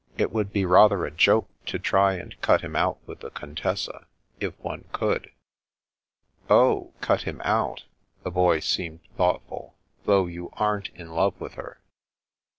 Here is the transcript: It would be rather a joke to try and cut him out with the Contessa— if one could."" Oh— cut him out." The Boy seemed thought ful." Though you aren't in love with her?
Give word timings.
It 0.17 0.31
would 0.31 0.51
be 0.51 0.65
rather 0.65 1.05
a 1.05 1.11
joke 1.11 1.47
to 1.67 1.77
try 1.77 2.15
and 2.15 2.33
cut 2.41 2.61
him 2.61 2.75
out 2.75 2.97
with 3.05 3.19
the 3.19 3.29
Contessa— 3.29 4.07
if 4.39 4.57
one 4.59 4.85
could."" 4.91 5.29
Oh— 6.49 6.91
cut 7.01 7.21
him 7.21 7.39
out." 7.45 7.83
The 8.23 8.31
Boy 8.31 8.61
seemed 8.61 9.01
thought 9.15 9.43
ful." 9.47 9.75
Though 10.07 10.25
you 10.25 10.49
aren't 10.53 10.89
in 10.95 11.11
love 11.11 11.39
with 11.39 11.53
her? 11.53 11.81